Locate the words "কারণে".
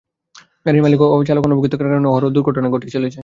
1.91-2.07